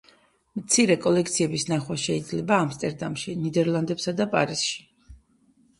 [0.61, 4.85] მცირე კოლექციების ნახვა შეიძლება ამსტერდამში, ნიდერლანდებსა და პარიზში.